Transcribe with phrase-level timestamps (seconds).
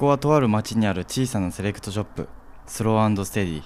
[0.00, 2.26] こはとある町にある小さなセレクトショップ
[2.66, 3.62] スローステディ。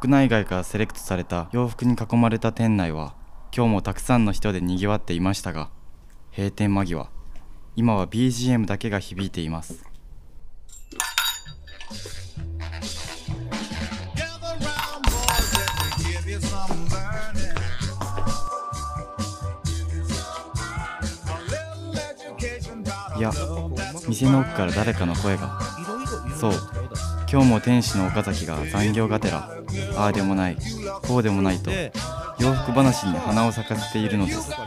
[0.00, 3.14] 国内外からセレクトされた洋服に囲まれた店内は
[3.54, 5.70] 今日もたくさんの人でにぎわっていましたが
[6.32, 7.10] 閉店間際。
[7.76, 9.84] 今は BGM だけが響いています。
[23.16, 23.30] いや
[24.10, 25.60] 店の奥から誰かの声が。
[26.38, 26.52] そう。
[27.30, 29.48] 今日も店主の岡崎が残業がてら
[29.96, 30.56] ああでもない
[31.06, 31.70] こうでもないと
[32.40, 34.50] 洋服話に花を咲かせているのです。
[34.50, 34.64] フィ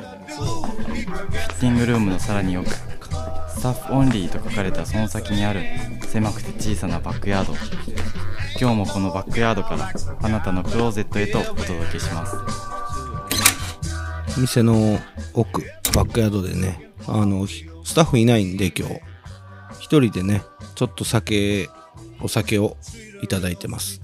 [1.05, 5.61] ッティングルームのさらに奥スタッフオンリーと書かれたその先にある
[6.07, 7.53] 狭くて小さなバックヤード。
[8.61, 9.91] 今日もこのバックヤードから
[10.21, 12.37] あなたのクローゼットへとお届けします。
[14.39, 14.99] 店の
[15.33, 15.63] 奥
[15.93, 19.12] バックヤードでねあのスタッフいないんで今日。
[19.93, 20.41] 一人でね
[20.73, 21.69] ちょっと酒
[22.19, 22.77] お酒を
[23.21, 24.01] いただいてます。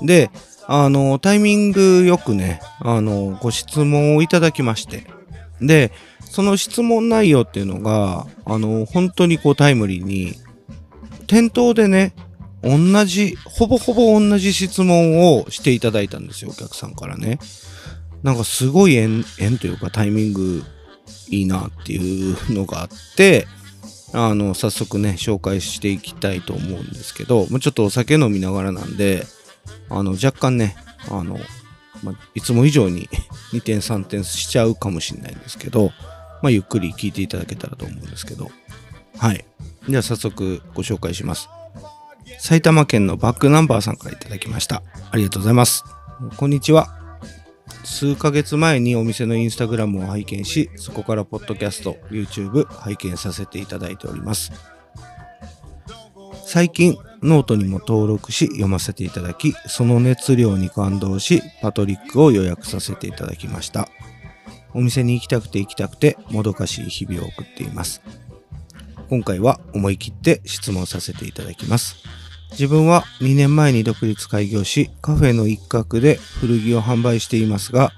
[0.00, 0.30] で
[0.66, 5.06] あのタイミングよくねあのご質問をいただきまして。
[5.60, 5.92] で
[6.24, 10.34] その質問内容っていうのがあの本当にこうタイムリーに
[11.26, 12.14] 店頭でね
[12.62, 17.38] 同じほぼほぼ同じ質問をしていただいたんですよお客さんからね。
[18.22, 20.62] なんかすごい縁、縁というかタイミング
[21.28, 23.46] いいなっていうのがあって、
[24.12, 29.24] あの、早速ね、紹介していきたいと思うんですけど、もうちょっとお酒飲みながらなんで、
[29.88, 30.76] あの、若干ね、
[31.10, 31.38] あの、
[32.02, 33.08] ま、いつも以上に
[33.52, 35.92] 2点3点しちゃうかもしれないんですけど、
[36.42, 38.50] まあ、ゆっくり聞いていただけたらと思うんですけど、
[39.18, 39.44] はい。
[39.88, 41.48] では早速ご紹介します。
[42.38, 44.82] 埼玉県のバックナンバーさんからいただきました。
[45.10, 45.84] ありがとうございます。
[46.36, 47.01] こんにちは。
[47.84, 54.52] 数ヶ月前にお店のインスタグラムを拝見し、そこからポッドキャスト、YouTube 拝見させていただいております。
[56.46, 63.88] 最近、ノートにも登録し読ませていただき、その熱量に感動し、パトリックを予約させていただきました。
[64.74, 68.02] お店に行きたくて行きたくて、もどかしい日々を送っています。
[69.08, 71.96] 今回は思い切って質問させていただきます。
[72.52, 77.92] 自分は2年前に独立開業し、カフェの一角で古着を販売していますが、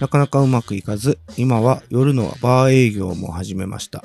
[0.00, 4.04] なかなかうまくいかず、今は夜のバー営業も始めました。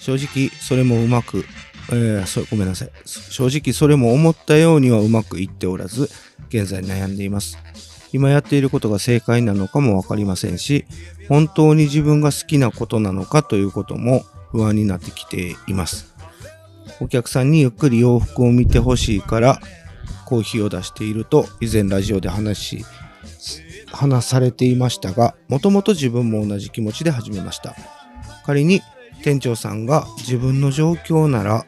[0.00, 1.44] 正直、それもうまく、
[1.90, 2.90] えー、そごめんなさい。
[3.04, 6.08] 正直、それも思ったようにはうまくいっておらず、
[6.48, 7.58] 現在悩んでいます。
[8.12, 10.86] 今やっていることが正解なのかもわかりませんし、
[11.28, 16.13] 本当に自分が好きなことなのかということも不安になってきています。
[17.00, 19.60] お客さんにゆっくり洋服を見てほしいから
[20.24, 22.84] コーヒーを出していると以前ラジオで話し
[23.92, 27.74] 話されていましたがもともと自分も同じ気持ちで始めました。
[28.44, 28.80] 仮に
[29.22, 31.64] 店長さんが自分の状況なら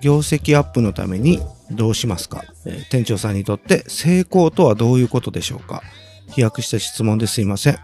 [0.00, 1.40] 業績アップのために
[1.70, 5.82] どうしますか、えー店長さんにとって成功とはどういうことでしょうか？
[6.30, 7.78] 飛躍した質問ですいません。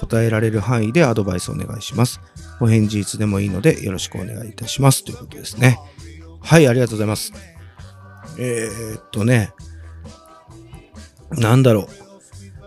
[0.00, 2.20] 答えられる範囲でアドバイスお願いします。
[2.60, 5.78] お返事いつでもいいのでよろしくお願いいたしますということですね。
[6.40, 7.32] はい、ありがとうございます。
[8.38, 9.52] えー、っとね、
[11.30, 11.88] なんだろう。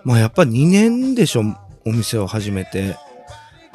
[0.03, 1.43] まあやっぱ2年でしょ、
[1.85, 2.95] お店を始めて。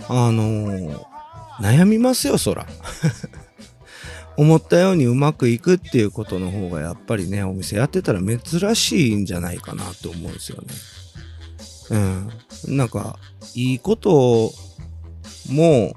[0.09, 1.17] あのー
[1.61, 2.67] 悩みますよ、そら。
[4.37, 12.29] 思ったようにうまくいくっていうことの方がやっぱりね、お店やってたら珍しいんじゃないかなと思うんですよね。
[12.69, 12.77] うん。
[12.77, 13.19] なんか、
[13.55, 14.53] いいことを
[15.51, 15.95] も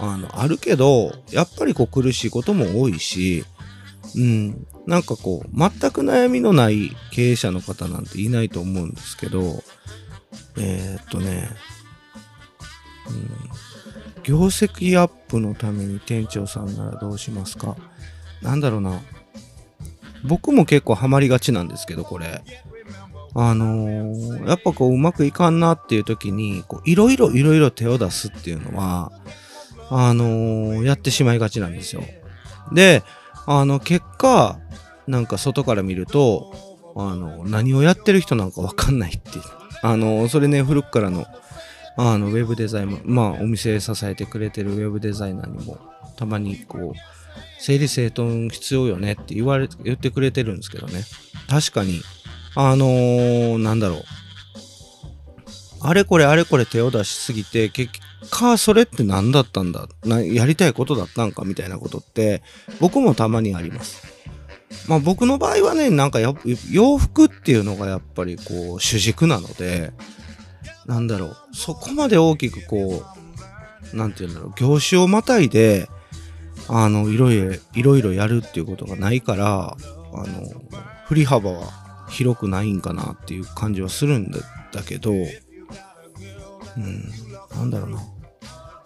[0.00, 3.44] う、あの、あるけど、やっぱりこう苦しいことも多いし、
[4.16, 9.62] うん、なんかこう、全く悩みのない経営者の方なんていないと思うんですけど、
[10.56, 11.48] えー、っとね、
[13.08, 13.30] うん、
[14.22, 17.76] 業績アップのために店長さんならどうしますか？
[18.40, 19.00] なんだろうな。
[20.24, 22.42] 僕も結構ハマりがちなんですけど、これ。
[23.34, 29.10] あのーやっぱこううまくいかんなっていう時に、こういろいろいろいろ手を出すっていうのは、
[29.90, 32.02] あのーやってしまいがちなんですよ。
[32.72, 33.02] で、
[33.46, 34.58] あの、結果、
[35.06, 36.54] なんか外から見ると、
[36.96, 39.44] あの、何をやってる人なんかわかんないっていう。
[39.82, 41.26] あの、それね、古くからの、
[41.96, 45.78] あの、ウェブデザインも、まあ、お店支えてくれてるウェブデザイナーにも、
[46.16, 51.02] たまにこう、整理整頓必要よねって言われ、言ってくれてるんですけどね。
[51.48, 52.00] 確かに、
[52.56, 54.04] あのーなんだろう。
[55.80, 57.92] あれこれあれこれ手を出しすぎて、結
[58.30, 59.86] 果それって何だったんだ？
[60.04, 62.42] なやりたいことだったんかみたいなことって、
[62.80, 64.02] 僕もたまにあります。
[64.88, 66.34] まあ僕の場合はね、なんか洋
[66.98, 69.92] 服っていうのがやっぱりこう主軸なので、
[70.86, 73.04] なんだろう、そこまで大きくこ
[73.92, 75.88] う、なんていうんだろう、業種をまたいで、
[76.68, 79.76] あの、いろいろ、いろいろやるっていうことがないから、あ
[80.16, 80.24] の、
[81.06, 84.40] 振り幅は広くないんかなっていう感じはするんだ
[84.86, 85.26] けど、うん、
[87.56, 87.98] なんだろうな。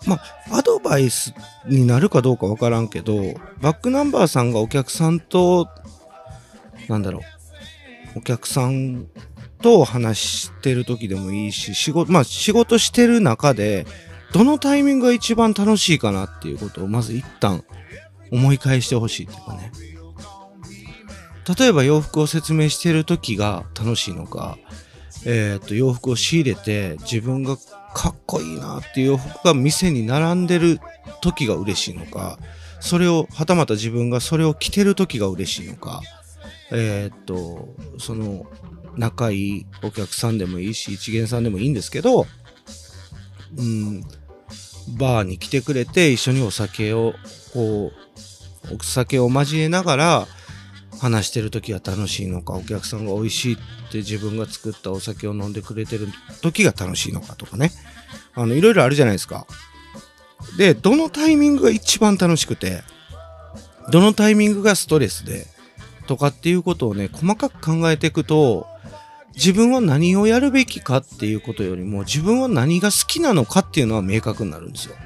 [0.06, 0.16] ま
[0.50, 1.34] あ、アドバイス
[1.66, 5.68] になるかどうかわからんけど、バックナンバーさんがお客さんと、
[6.88, 7.20] なんだろ
[8.14, 9.06] う、お客さん
[9.60, 13.86] と話してる時でもいいし、仕事、まあ仕事してる中で、
[14.32, 17.64] どのタイミングが一番楽しいかなっていうことをまず一旦
[18.30, 19.72] 思い返してほしいっていうかね。
[21.56, 24.58] 例えば洋服を説明してる時が楽しいのか、
[25.24, 27.56] えーと、洋服を仕入れて自分が
[27.94, 30.78] かっこいいなっていう洋服が店に並んでる
[31.20, 32.38] 時が嬉しいのか、
[32.80, 36.00] それを、はたまた自分がそれを着てる時が嬉しいのか、
[36.70, 38.46] えーっと、その、
[38.96, 42.26] 仲いいお客さんでもいいし、一元さんでもいいんですけど、
[43.56, 44.02] うん、
[44.98, 47.14] バーに来てくれて一緒にお酒を、
[47.52, 47.92] こ
[48.70, 50.28] う、お酒を交えながら
[50.98, 53.56] 話してる時が楽しいのか、お客さんが美味しいっ
[53.90, 56.08] て自分が作ったお酒を飲んでくれてる
[56.42, 57.70] 時が楽しいのかとかね。
[58.34, 59.46] あの、いろいろあるじゃないですか。
[60.56, 62.82] で、どのタイミングが一番楽しくて、
[63.90, 65.46] どのタイミングがストレスで、
[66.06, 68.66] とかっていうことをね、細かく考えていくと、
[69.34, 74.96] 自分は何をやるべきかっていうことよりも、自分は何が好きなのかっていうのは明確になるんですよ。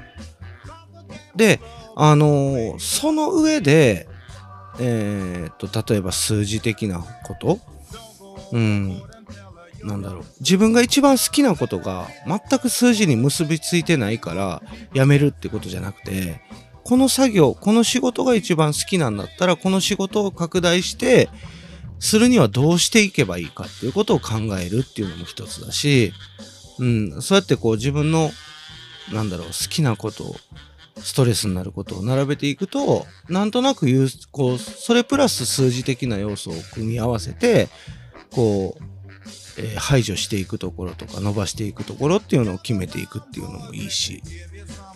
[1.35, 1.59] で、
[1.95, 4.07] あのーその上で、
[4.79, 7.59] えーっと、例えば数字的なこと？
[8.51, 9.01] うん。
[9.83, 10.23] なんだろう。
[10.39, 14.61] 自分が一番好きなことが全く数字に結びついてないから
[14.93, 16.41] やめるってことじゃなくて、
[16.83, 21.29] この作業、この仕事が一番好きなんだったら、この仕事を拡大して、
[21.99, 26.11] するにはどうしていけばいいかっていうことを考えるっていうのも一つだし、
[26.79, 28.31] うん、そうやってこう自分の、
[29.13, 30.35] なんだろう、好きなことを、
[30.97, 37.67] ストレスになることを並べていくと、なんとなく言う、こう、それプラス数字的な要素を組み合わせて、
[38.31, 38.83] こう、
[39.57, 44.23] えー排除していくところとか伸ばしていくところっていうのを決めていくっていうのもいいし、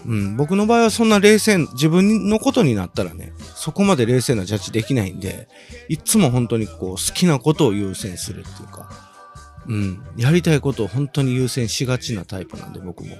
[0.05, 5.47] うん、僕の場合はそんな冷静、自分のことになったらね、そこまで冷静なジャッジできないんで、
[5.89, 8.89] いつも本当にこう好きなことを優先するっていうか、
[9.67, 13.15] うん、やりたいことを本当に優先しがちなタイプなんで僕も。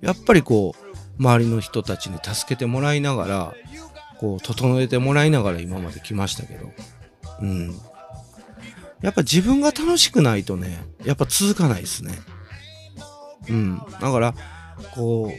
[0.00, 3.54] やっぱりこう、周りの人たちに助けてもらいながら、
[4.18, 6.70] こう、整えてもらいながら今まで来ましたけど、
[7.40, 7.74] うん。
[9.02, 12.12] やっぱ自分が楽しくないとね、やっぱ続かないですね。
[13.48, 13.78] うん。
[14.00, 14.34] だから、
[14.94, 15.32] こ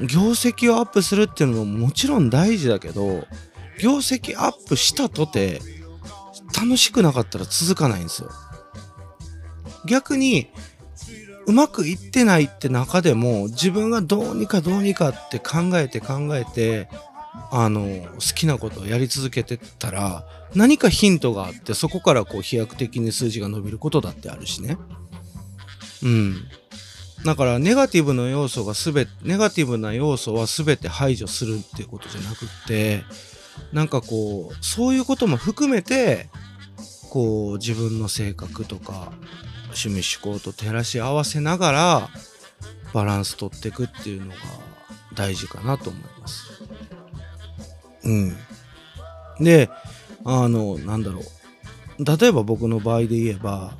[0.00, 3.26] う、業績をアップするっていうのももちろん大事だけど、
[3.80, 5.60] 業績アップしたとて、
[6.56, 8.30] 楽しくなかったら続かないんですよ。
[9.86, 10.48] 逆に、
[11.46, 16.88] うまくいってないって中でも、自分がどうにかどうにかって考えて考えて、
[17.50, 24.78] あの、好きなことをやり続けてたら、何かヒントがあって、そこからこう飛躍的に数字が伸びることだってあるしね。
[26.02, 26.44] うん。
[27.24, 33.02] だから、ネガティブな要素がすべて、ネガティブな要素はすべて排除するっていうことじゃなくって、
[33.72, 36.28] なんかこう、そういうことも含めて、
[37.10, 39.12] こう、自分の性格とか、
[39.74, 42.08] 趣味思考と照らし合わせながら、
[42.92, 44.36] バランス取っていくっていうのが
[45.14, 46.62] 大事かなと思います。
[48.04, 48.36] うん。
[49.40, 49.68] で、
[50.24, 51.20] あの、なんだろ
[51.98, 52.04] う。
[52.04, 53.76] 例えば僕の場合で言えば、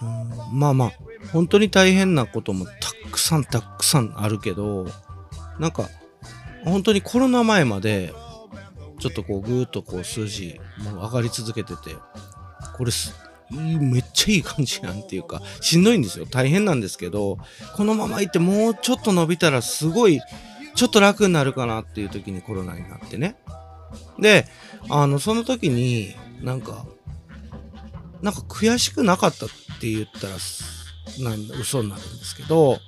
[0.00, 0.92] うんまあまあ、
[1.32, 2.72] 本当に大変なこともた
[3.10, 4.86] くさんたくさんあるけど、
[5.58, 5.88] なんか、
[6.64, 8.12] 本当にコロナ前まで、
[8.98, 11.96] ちょっとこう、ぐーっとこう、数字、もう上がり続けてて、
[12.76, 13.14] これす、
[13.50, 16.26] めっちゃいい感じなんていうか、しんどいんですよ。
[16.26, 17.38] 大変なんですけど、
[17.76, 20.20] このままいってもうちょっと伸びたらすごい、
[20.74, 23.36] ちょっと楽になるかなっていう時にコロナになってね。
[24.18, 24.46] で、
[24.88, 26.86] あの、その時に、なんか、
[28.22, 29.48] なんか悔しくなかったっ
[29.80, 30.34] て言ったら、
[31.30, 32.78] なん嘘になるんですけど、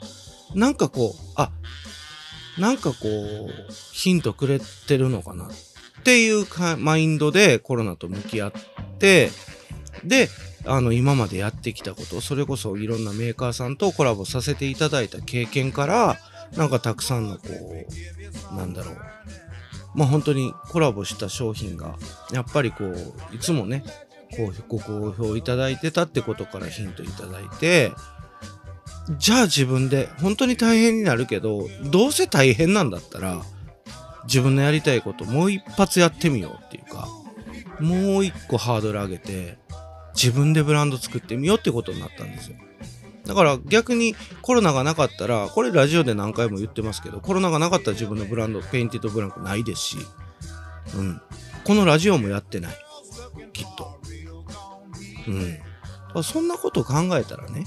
[0.54, 1.50] なんかこう、あ、
[2.58, 3.50] なんかこう、
[3.92, 5.48] ヒントくれてるのかなっ
[6.04, 8.52] ていうかマインドでコロナと向き合っ
[8.98, 9.30] て、
[10.04, 10.28] で、
[10.64, 16.18] あの、今までやってきたこと、それこそいろんなメーカーさんとコラボさせていただいた経験から、
[16.56, 17.42] なんかたくさんのこ
[18.52, 18.96] う、なんだろう、
[19.94, 21.96] まあ本当にコラボした商品が、
[22.32, 23.84] やっぱりこう、いつもね、
[24.36, 27.92] こうご好評いただいてたってことからヒントいただいて、
[29.18, 33.42] じゃあ自分で本当に大変になるけど、どうせ大変なんだったら、
[34.24, 37.08] 自分のやりたいこともう一発やってみようっていうか、
[37.80, 39.58] もう一個ハードル上げて、
[40.16, 42.56] 自分でブランド作ってみようってことになったんですよ。
[43.26, 49.96] だから逆にコロナがなかったら、これラジオで何回も言ってますけど、コロナがなかったら自分のブランド、 Painted Blank ないですし、
[50.96, 51.20] うん。
[51.64, 52.76] このラジオもやってない。
[53.52, 54.00] きっと。
[56.14, 56.22] うん。
[56.22, 57.66] そんなこと考えたらね、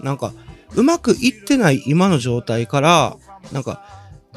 [0.00, 0.32] なんか、
[0.74, 3.16] うまくいってない今の状態から、
[3.52, 3.84] なんか、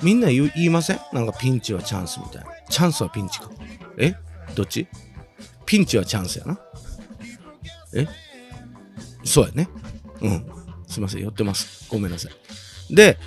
[0.03, 1.00] みんな言言いません？
[1.13, 2.50] なんかピンチはチャンスみたいな。
[2.70, 3.50] チャンスはピンチか。
[3.98, 4.13] え？
[4.56, 4.88] どっち？
[5.65, 6.60] ピンチはチャンスやな。
[7.93, 8.08] え？
[9.24, 9.69] そうやね。
[10.22, 10.46] うん。
[10.88, 11.88] すいません、寄ってます。
[11.89, 12.96] ごめんなさい。
[12.96, 13.17] で、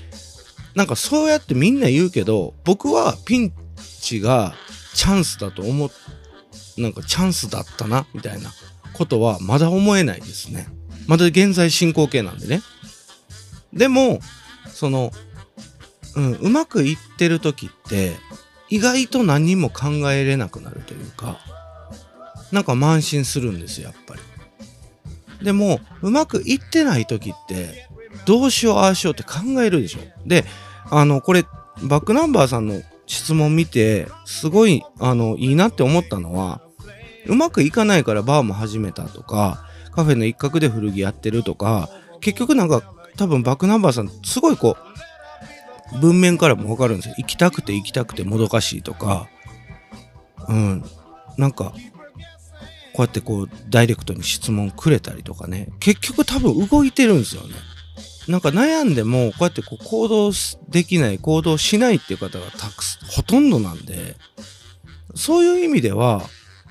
[0.75, 3.53] なんかそうやってみんな言うけど、僕はピン
[4.01, 4.55] チが
[4.95, 5.91] チャンスだと思っ、
[6.79, 8.51] なんかチャンスだったな、みたいな
[8.95, 10.67] ことはまだ思えないですね。
[11.07, 12.63] まだ現在進行形なんでね。
[13.73, 14.21] でも、
[14.69, 15.13] その、
[16.15, 18.17] うん、うまくいってる時って、
[18.69, 21.39] 意外と何も考えれなくなるというか、
[22.51, 24.21] なんか慢心するんですよ、やっぱり。
[25.43, 27.89] でも、うまくいってない時って、
[28.27, 30.01] どうしよう、ああしようって考えるでしょ。
[30.27, 30.45] で、
[30.91, 31.45] あの、これ、
[31.83, 36.61] バックナンバーさんの質問見て、すごい、あの、いいなって思ったのは、
[37.27, 41.89] うまくいかないからバーも始めたとか、カフェの一角で古着やってるとか、
[42.21, 42.83] 結局なんか、
[43.17, 44.77] 多分バックナンバーさん、すごいこ
[45.95, 47.15] う、文面からもわかるんですよ。
[47.19, 49.29] 行きたくて行きたくてもどかしいとか、
[50.49, 50.85] うん、
[51.37, 51.75] なんか、
[52.95, 57.55] こうやってこう、ダイレクトに質問くれたりとかね、結局多分動いてるんですよね。
[58.29, 60.33] なんか悩んでも、こうやってこう行動
[60.69, 64.17] できない、行動しないっていう方がたくさん、ほとんどなんで、
[65.15, 66.23] そういう意味では、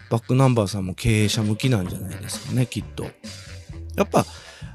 [0.09, 3.05] バックナンバーさんも経営者向きなんじゃないですかね、きっと。
[3.95, 4.25] やっぱ、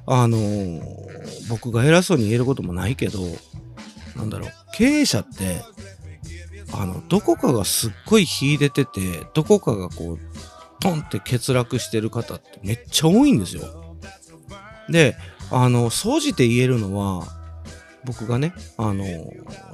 [0.06, 1.06] あのー
[1.48, 3.20] 僕が偉そうに言えることもないけど、
[4.16, 5.62] なんだろう、経営者って、
[6.72, 10.18] あの、どこかがすっごい秀でてて、どこかがこう、
[10.80, 13.96] トンって欠落してる方ってめっちゃ多いんですよ。
[14.88, 15.16] で、
[15.50, 17.26] あの、総じて言えるのは、
[18.04, 19.04] 僕がね、あの、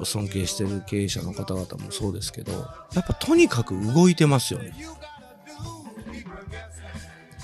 [0.05, 2.53] 尊敬してる経営者の方々もそうですけど、
[2.95, 4.75] やっぱとにかく動いてますよね。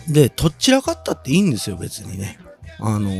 [0.08, 2.38] で、とっちらかったっていいんですよ、別にね。
[2.80, 3.10] あの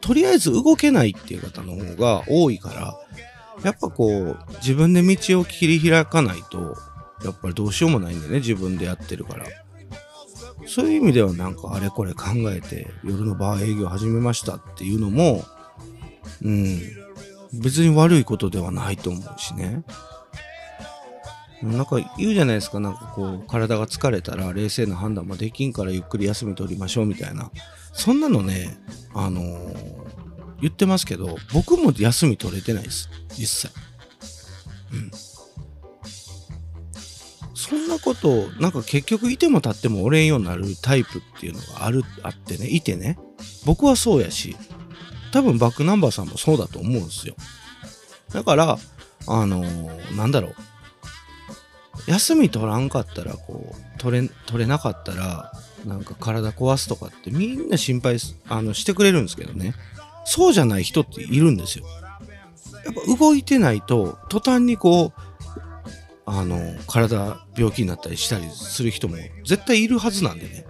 [0.00, 2.98] とりあえず動けないっていう方の方が多いから、
[3.64, 6.76] やっぱこう、自分で道を切り開かないと、
[7.24, 9.46] やっぱりどうしようもないんでね、自分でやってるから。
[10.66, 15.44] そういう意味ではなんかあれこれ考えて夜のバー営業始めましたっていうのも、
[16.42, 16.80] うん、
[17.52, 19.84] 別に悪いことではないと思うしね。
[21.62, 27.50] なんか言うじゃないですか、なんかこう、体が疲れたら冷静な判断もできんからゆっくり休み取りましょうみたいな。
[27.94, 28.78] そんなのね、
[29.14, 30.16] あのー
[30.60, 33.10] 言ってますけど、僕も休み取れてないです。
[33.36, 33.82] 実際。
[34.92, 35.10] うん。
[37.68, 43.18] そんなこと、なんか結局いても立っても折れんようになるタイプっていうのがある、あってね、いてね。
[43.64, 44.56] 僕はそうやし、
[45.32, 47.34] 多分バックナンバーさんもそうだと思うんですよ。
[48.32, 48.78] だから、
[49.26, 50.54] あのーなんだろう。
[52.10, 55.52] 休み取らんかったら、こう、取れ、取れなかったら、
[55.84, 58.18] なんか体壊すとかってみんな心配
[58.48, 59.74] あのしてくれるんですけどね。
[60.24, 61.86] そうじゃない人っているんですよ。
[62.84, 65.20] やっぱ動いてないと、途端にこう、
[66.26, 70.66] あの、体病気になったりしたりする人も絶対いるはずなんでね。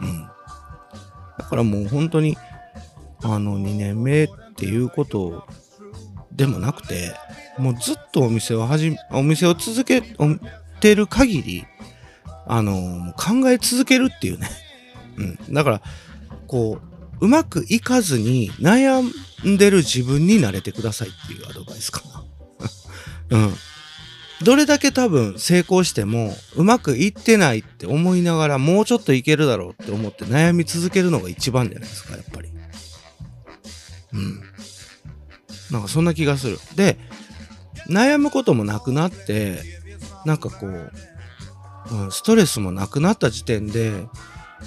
[0.00, 0.22] うん。
[1.38, 2.36] だからもう本当に、
[3.22, 5.46] あの、2年目っていうこと
[6.32, 7.14] でもなくて、
[7.58, 10.02] もうずっとお店を始め、お店を続け
[10.80, 11.66] てる限り、
[12.46, 14.48] あの、考え続けるっていうね。
[15.18, 15.54] うん。
[15.54, 15.82] だから、
[16.46, 16.80] こ
[17.20, 19.02] う、うまくいかずに悩
[19.48, 22.24] んでる自分に慣れてくださいっていうアドバイスかな。
[23.38, 23.54] うん。
[24.42, 32.50] どれだけ多分成功してもうまくいってないって思いながらもうちょっといけるだろうって思って悩み続けるのが一番じゃないですか、やっぱり。
[34.12, 34.42] うん。
[35.70, 36.58] なんかそんな気がする。
[36.74, 36.98] で、
[37.88, 39.62] 悩むこともなくなって、
[40.24, 40.92] なんかこう、
[41.92, 44.06] うん、ストレスもなくなった時点で、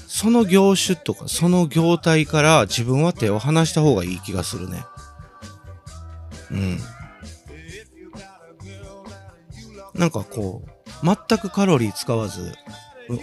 [0.07, 4.83] その業種とかその業態から自分は手を離した方がいい気がするね。
[6.51, 6.79] うん。
[9.99, 12.53] なんかこう、全くカロリー使わず、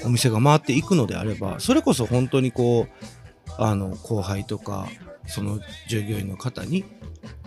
[0.05, 4.87] お店が回っていくのであれば、それこそ本当にこう、あの、後輩とか、
[5.27, 6.85] その従業員の方に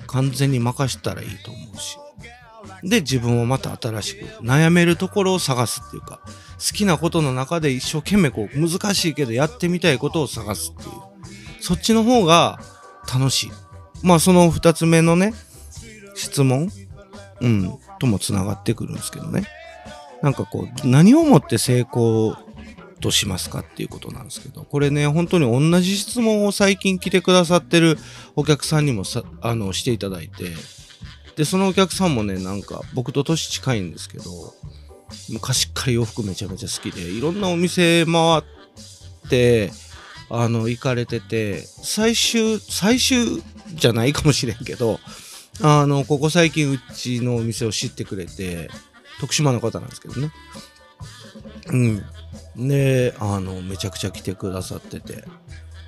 [0.08, 1.98] 完全に任したらいいと思うし。
[2.84, 10.92] で、自分をまた新しく悩めるところを探すっていうか、好きなことの中で一生懸命こう、難しいけどやってみたいことを探すっていう。
[11.62, 12.60] そっちの方が
[13.14, 13.52] 楽しい。
[14.02, 15.34] まあその二つ目のね、
[16.16, 16.72] 質問
[17.42, 19.44] うん、ともつながってくるんですけどね。
[20.22, 22.36] なんかこう、何をもって成功
[23.00, 27.98] としますかっていうことなんですけど、これね、本当に同じ質問を最近来てくださってる
[28.36, 30.52] お客さんにもさ、あの、していただいて、
[31.36, 34.26] で、そのお客さんもね、なんか僕と年近いんですけど、
[35.30, 39.72] 昔っから洋服めちゃめちゃ好きで、いろんなお店回って、
[40.30, 43.42] あの、行かれてて、最終、最終
[43.74, 45.00] じゃないかもしれんけど、
[45.62, 48.70] あの、ここ最近うちのお店を知ってくれて、
[49.20, 50.32] 徳島の方なんですけどね。
[51.68, 51.78] う
[52.62, 52.68] ん。
[52.68, 55.26] で、あの、めちゃくちゃ来てくださってて、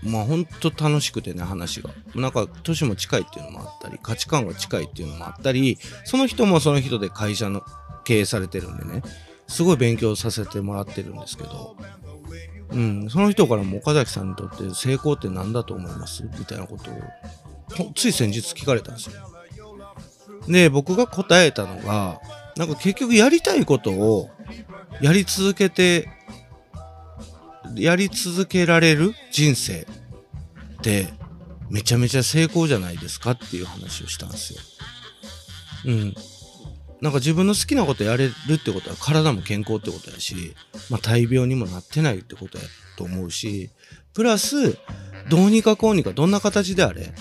[0.03, 1.91] まあほんと楽しくてね、話が。
[2.15, 7.63] なんか、年も近いっていうのもあったり、価値観が近いっていうのもあったり、その人もその人で会社の
[8.03, 9.03] 経営されてるんでね、
[9.47, 11.77] すごい勉強させてもらってるんですけど、
[12.71, 16.23] うん、その人からも岡崎さんにとって成功って何だと思います？
[16.23, 19.13] みたいなことを、つい先日聞かれたんですよ。
[20.47, 22.19] で、僕が答えたのが、
[22.57, 24.29] なんか結局やりたいことを
[25.01, 26.09] やり続けて、
[27.75, 31.07] やり続けられる人生って
[31.69, 34.59] めちゃめちゃ成功じゃないですかっていう話をしたんですよ。
[35.85, 36.15] うん。
[37.01, 40.55] なんか自分の好きなことやれるってことは体も健康ってことやし、
[40.89, 42.63] まあ大病にもなってないってことや
[42.97, 43.71] と思うし、
[44.13, 44.77] プラス、
[45.29, 47.13] どうにかこうにかどんな形であれ、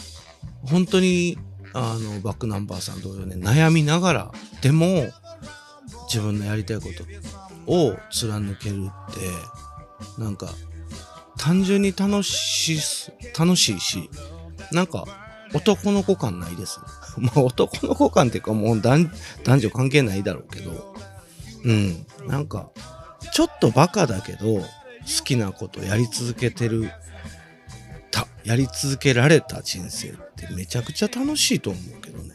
[0.65, 1.39] 本当に、
[1.73, 5.11] あの、バックナンバーさん同様ね、悩みながらでも、
[6.07, 6.89] 自分のやりたいこ
[7.67, 9.15] とを貫けるっ
[10.17, 10.49] て、なんか、
[11.39, 14.11] 単純に楽しいす、楽しいし、
[14.73, 15.05] なんか、
[15.55, 16.81] 男の子感ないです。
[17.19, 19.11] まあ男の子感っていうかもう男
[19.45, 20.95] 女関係ないだろうけど、
[21.65, 22.71] うん、なんか、
[23.33, 24.61] ちょっとバカだけど、
[25.01, 26.91] 好きなことやり続けてる、
[28.45, 32.35] やり続けられた人生ってめちゃくちゃ楽しいと思うけどね。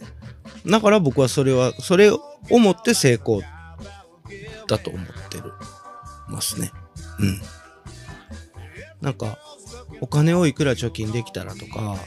[0.65, 3.41] だから僕はそれは、それを思って成功
[4.67, 5.53] だと思ってる、
[6.27, 6.71] ますね。
[7.19, 7.41] うん。
[9.01, 9.37] なんか、
[10.01, 11.97] お金をいくら貯金できたらとか、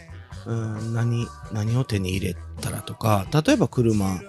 [0.47, 4.21] うん、何、何を手に入れたらとか、例えば車、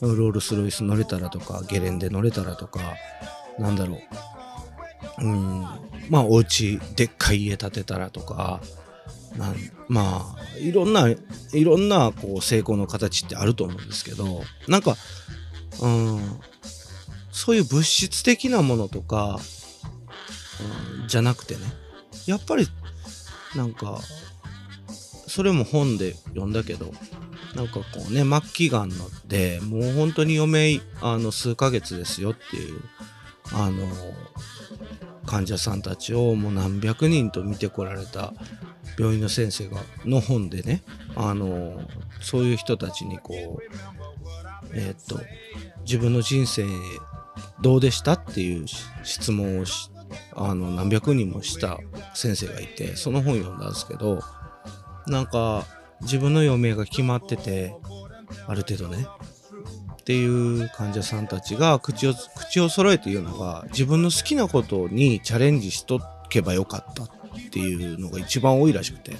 [0.00, 2.80] ロールスロイス乗れたらとか、ゲレンデ乗れたらとか、
[3.58, 3.98] なんだろ
[5.20, 5.24] う。
[5.24, 5.62] うん、
[6.10, 8.60] まあ、お家、でっかい家建てたらとか、
[9.88, 14.96] まあ、いろんな、いろんな、こう、成功の形ってあると思うんですけど、なんか、
[15.80, 16.40] うん、
[17.30, 19.38] そういう物質的なものとか、
[21.00, 21.60] うん、じゃなくてね、
[22.26, 22.66] やっぱり、
[23.54, 24.00] なんか、
[25.26, 26.92] それも本で読んだけど、
[27.54, 28.96] なんかこうね、末期がんの
[29.26, 32.80] で、もう本当に余命、あの、数ヶ月ですよっていう、
[33.52, 33.86] あの、
[35.26, 38.32] 患者さんたちをもう何百人と見てこられた
[38.98, 40.82] 病院の先生が、の本でね、
[41.14, 41.80] あの、
[42.20, 43.62] そういう人たちにこう、
[44.72, 45.20] えーっと、
[45.84, 46.64] 自分の人生
[47.60, 48.66] どうでしたっていう
[49.02, 49.90] 質問をし、
[50.34, 51.78] あの、何百人もした
[52.14, 54.20] 先生がいて、その本読んだんですけど、
[55.06, 55.64] なんか、
[56.02, 57.74] 自分の余命が決まってて、
[58.46, 59.06] ある程度ね、
[59.92, 67.04] っていう患者さんたちが口を、口を揃えて言うのが、自分の好きなことにチャレンジしとけばよかった。
[67.04, 69.16] っっていうのが一番多いらしくて。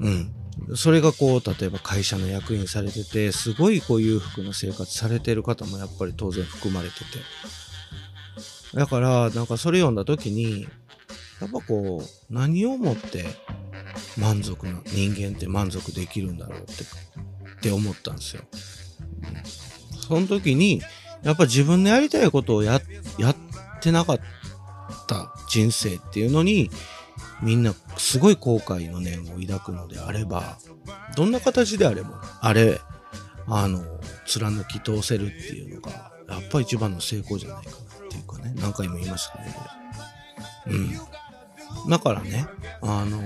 [0.00, 0.32] うん。
[0.74, 7.04] それがこう、例えば会社の役員されてて、すごいこう裕福な生活されてる方もやっぱり当然含まれてて。
[8.74, 10.66] だから、なんかそれ読んだ時に、
[11.40, 13.24] やっぱこう、何をもって
[14.18, 18.42] 満足な、人間って満足できるんだろうって、って思ったんですよ。
[19.22, 20.82] うん、その時に、
[21.22, 22.80] やっぱ自分のやりたいことをや、
[23.18, 23.36] やっ
[23.80, 24.20] てなかっ
[25.06, 26.70] た人生っていうのに、
[27.42, 30.58] みんなすごい後悔の念を抱くのであれば、
[31.16, 32.80] どんな形であれも、あれ、
[33.46, 33.84] あの、
[34.26, 39.60] 貫き通せるっていうのが、やっぱ一番の成功じゃないかなっていうかね、何回も言いましたけど、こ
[40.66, 40.74] れ。
[40.76, 41.90] うん。
[41.90, 42.46] だからね、
[42.82, 43.22] あの、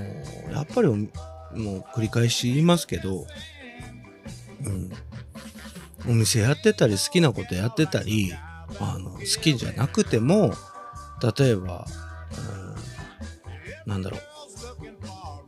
[0.52, 3.26] やっぱりもう繰り返し言いますけど、
[4.64, 4.90] うん。
[6.08, 8.32] お店やってたり好きなことやってたり、
[8.78, 10.52] あの、好きじゃなくても、
[11.22, 11.87] 例えば、
[13.87, 14.20] うん、なんだろう、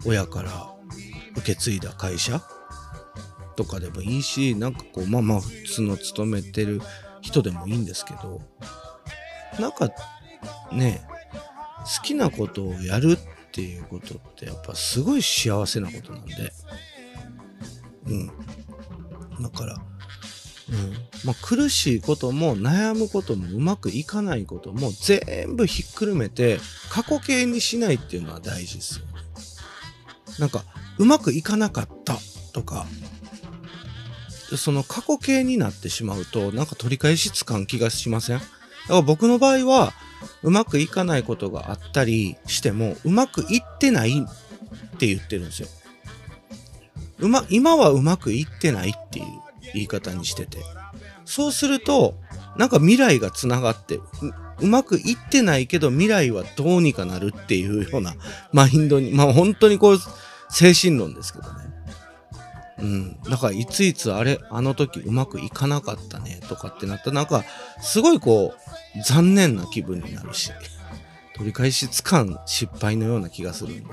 [0.06, 0.74] 親から
[1.36, 2.42] 受け継いだ会社
[3.56, 6.80] とかでもいいし、なんかこう、まあまあ普通の勤めてる
[7.20, 8.40] 人でもいいんですけど、
[9.60, 9.88] なんか
[10.72, 11.06] ね、
[11.84, 13.18] 好きなことをやるっ
[13.52, 16.52] ていうことってやっぱすごい幸せなことなんで、
[18.06, 18.26] うん。
[19.42, 19.76] だから、
[21.24, 29.06] まあ苦しいことも悩むこともうまくいかないことも全部ひっくるめて過去形にしないっていうのは大事ですよ。
[30.38, 30.64] なんか、
[30.98, 32.16] うまくいかなかった
[32.54, 32.86] とか、
[34.56, 38.38] その過去形になってしまうと、なんか取り返しつかん気がしません？
[38.38, 38.48] だか
[38.88, 39.92] ら僕の場合は、
[40.42, 45.68] うまくいかないことがあったりしても、うまくいってないって言ってるんですよ。
[47.18, 49.26] うま、今はうまくいってないっていう
[49.74, 50.58] 言い方にしてて。
[51.24, 52.14] そうすると、
[52.56, 54.02] なんか未来がつながってう
[54.60, 58.14] うまくいってないけど未来はどうにかなるっていうような
[58.52, 59.98] マインドにまあ本当にこう
[60.50, 61.72] 精神論ですけどね。
[62.78, 63.20] うん。
[63.22, 67.44] だからいついつあれあの時うまくいかなかったねとかってなったらなんか
[67.80, 68.54] すごいこ
[68.96, 70.50] う残念な気分になるし
[71.34, 73.84] 取り返しつかん失敗のような気がするんで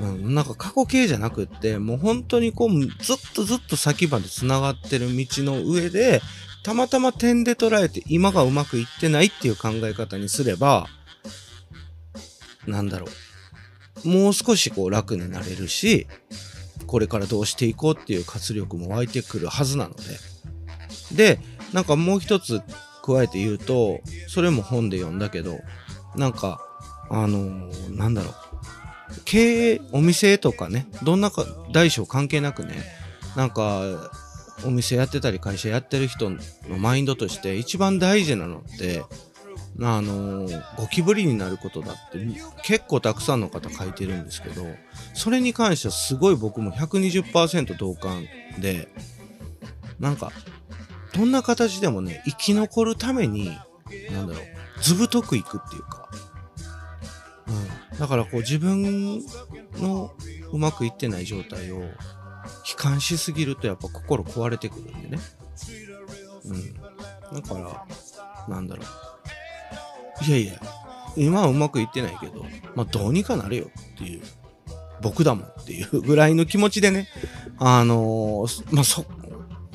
[0.00, 6.22] うん、なんか過去形じゃなくって、もう本当にこう、ずっとずっと先まで繋がってる道の上で、
[6.62, 10.86] たまたま点で捉えて今がうまくいってないっていう考え方にすれば、
[12.66, 13.06] なんだろ
[14.04, 14.08] う。
[14.08, 16.06] もう少しこう楽になれるし、
[16.86, 20.02] これからどうしていこうっていう活力も湧いてくるはずなので。
[21.16, 21.40] で、
[21.72, 22.60] なんかもう一つ
[23.02, 25.58] 加えて言うと、それも本で読んだけど、
[26.16, 26.60] なんか、
[27.10, 28.34] あのーなんだろう。
[29.24, 32.82] 経営、お店とかね、どんなか大小関係なくね、
[33.36, 34.10] なんか、
[34.64, 36.38] お店やってたり会社やってる人の
[36.78, 39.04] マインドとして一番大事なのって、
[39.80, 42.18] あのゴキブリになることだって
[42.64, 44.66] 結構たくさんの方書いてるんですけど、
[45.14, 48.24] それに関してはすごい僕も120%同感
[48.58, 48.88] で、
[50.00, 50.32] なんか、
[51.14, 53.56] どんな形でもね、生き残るために、
[54.12, 55.97] なんだろう、ずぶとくいくっていうか、
[57.98, 59.20] だからこう自分
[59.76, 60.12] の
[60.52, 61.90] うまくいってない状態を悲
[62.76, 65.18] 観しすぎるとやっぱ心壊れてくるんでね。
[66.44, 66.74] うん。
[66.74, 67.86] だから、
[68.48, 70.24] なんだろう。
[70.24, 70.60] いやいや、
[71.16, 74.22] 今はうまくいってないけど、まあどうにかなれよっていう、
[75.02, 77.08] 僕だもんっていうぐらいの気持ちでね、
[77.58, 79.04] あのーまあそ、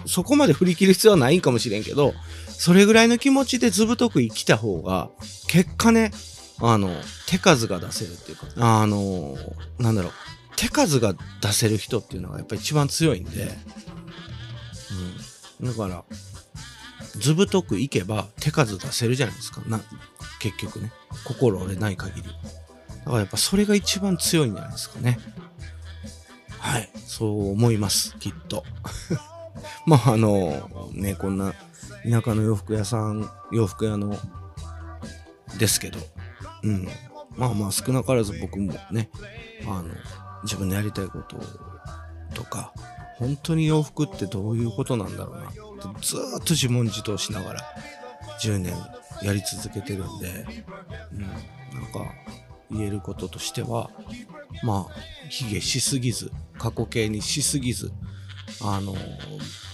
[0.05, 2.13] そこまで振り切る必要はないかもしれんけど、
[2.47, 5.09] それぐらいの気持ちでずぶとく生きた方が、
[5.47, 6.11] 結果ね、
[6.59, 6.89] あの、
[7.27, 9.35] 手数が出せるっていうか、あの、
[9.79, 10.11] なんだろう、
[10.55, 13.49] 手数が出せる人っていうのがやっぱり一番強いんで、
[15.59, 15.67] うん。
[15.67, 16.03] だから、
[17.17, 19.61] ずぶとくいけば手数出せるじゃないですか。
[19.67, 19.81] な、
[20.39, 20.91] 結局ね。
[21.25, 22.23] 心折れない限り。
[22.23, 25.19] だからやっぱそれが一番強いんじゃないですかね。
[26.59, 26.89] はい。
[27.05, 28.15] そう思います。
[28.19, 28.63] きっと。
[29.85, 31.53] まああの、ね、こんな
[32.03, 34.17] 田舎の洋服屋さん、洋服屋の、
[35.57, 35.99] ですけど、
[36.63, 36.87] うん。
[37.35, 39.09] まあまあ少なからず僕もね、
[39.65, 39.85] あの、
[40.43, 41.37] 自分のやりたいこと
[42.33, 42.73] とか、
[43.17, 47.61] 本当に洋服ってどういうことなんだろうなずっと自問自答しながら
[48.41, 48.73] 10年
[49.21, 50.45] やり続けてるんで、
[51.13, 51.31] うん、なん
[51.91, 52.11] か
[52.71, 53.89] 言えることとしては、
[54.63, 54.95] まあ、
[55.29, 57.91] 卑下しすぎず、過去形にしすぎず、
[58.61, 58.95] あの、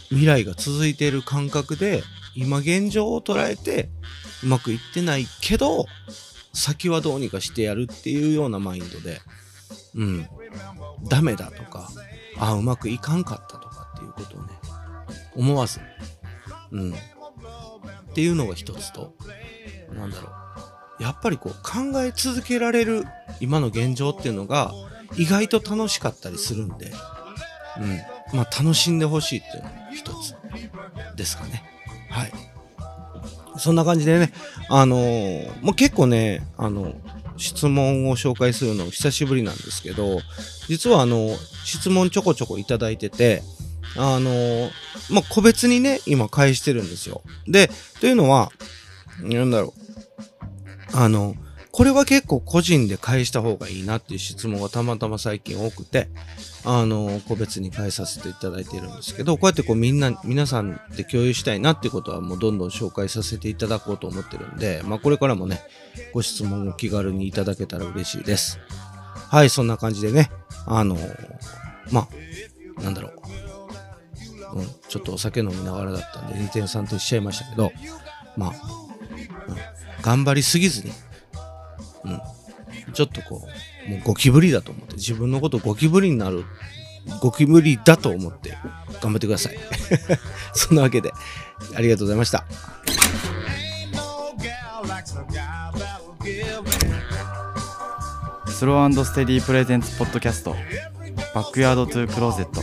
[0.09, 2.03] 未来が続いている感覚で、
[2.35, 3.89] 今現状を捉えて、
[4.43, 5.85] うまくいってないけど、
[6.53, 9.21] 先はどうにかしてやるっていうようなマインドで、
[9.95, 10.27] うん、
[11.07, 11.89] ダメだとか、
[12.37, 14.49] ああ、うまくいかんかったとかっていうことをね、
[15.35, 15.79] 思わず、
[16.71, 16.95] うん、っ
[18.13, 19.13] ていうのが一つと、
[19.93, 20.29] なんだろ
[20.99, 23.05] う、やっぱりこう考え続けられる
[23.39, 24.73] 今の現状っていうのが
[25.15, 26.91] 意外と楽しかったりするんで、
[28.31, 30.35] うん、まあ楽しんでほしいっていうのが一つ
[31.15, 31.63] ですかね。
[32.09, 32.31] はい。
[33.59, 34.33] そんな感じでね、
[34.69, 36.93] あのーもう結構ね、あの、
[37.37, 40.19] 質問を紹介するの久しぶりなんですけど、
[40.67, 41.29] 実はあの、
[41.63, 43.43] 質問ちょこちょこいただいてて、
[43.97, 44.69] あの
[45.09, 47.21] まあ、個別にね、今返してるんですよ。
[47.47, 47.69] で、
[47.99, 48.51] というのは、
[49.21, 49.73] なんだろ
[50.93, 50.97] う。
[50.97, 51.35] あの、
[51.71, 56.09] これは結構個人で返した方がいいなっていう質問がたまたま最近多くて、
[56.65, 65.61] あの、個別に返させていただいているんですけど、こうやってこうみんな、皆さんで共有したいなっていうことはもうどんどん紹介させていただこうと思ってるんで、まあこれからもね、
[66.13, 68.59] ご質問を気軽にいただけたら嬉しいです。
[69.29, 70.31] はい、そんな感じでね、
[70.65, 70.97] あの、
[71.91, 72.07] ま
[72.77, 73.19] あ、なんだろう。
[74.51, 77.71] うん、ちょっとお酒飲みながらだったんで、2点3点しちゃいましたけど、
[78.35, 78.49] まあ、
[79.47, 79.57] うん、
[80.01, 80.91] 頑張りすぎずに、
[82.03, 83.47] うん、ちょっとこ
[83.87, 86.45] う、もうゴキブリだと思って、自分のことゴキブリになる、
[87.21, 88.57] ゴキブリだと思って
[89.01, 89.57] 頑張ってください。
[90.53, 91.11] そんなわけで、
[91.75, 92.45] ありがとうございました。
[98.59, 100.53] スローステディープレゼンツポッドキャスト
[101.33, 102.61] バックヤードトゥークローゼット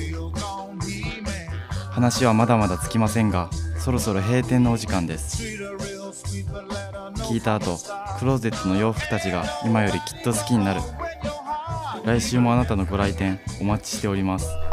[1.91, 5.43] 話はまだまだつきませんがそろそろ閉店のお時間です
[7.31, 7.79] 聞いた後
[8.19, 10.81] クローゼットの洋服たちが今よりきっと好きになる。
[12.05, 14.66] 来週もあなたのご来店お待ちしております。